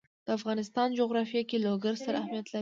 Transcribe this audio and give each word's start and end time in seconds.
د 0.25 0.27
افغانستان 0.37 0.87
جغرافیه 0.99 1.43
کې 1.49 1.57
لوگر 1.65 1.93
ستر 2.01 2.13
اهمیت 2.21 2.47
لري. 2.49 2.59